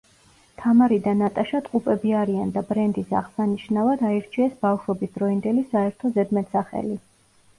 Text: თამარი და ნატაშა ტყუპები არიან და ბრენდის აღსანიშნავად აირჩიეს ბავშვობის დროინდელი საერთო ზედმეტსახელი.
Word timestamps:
თამარი 0.59 0.95
და 1.07 1.11
ნატაშა 1.17 1.59
ტყუპები 1.65 2.13
არიან 2.21 2.53
და 2.55 2.63
ბრენდის 2.69 3.11
აღსანიშნავად 3.19 4.01
აირჩიეს 4.11 4.57
ბავშვობის 4.65 5.13
დროინდელი 5.19 5.67
საერთო 5.75 6.11
ზედმეტსახელი. 6.19 6.99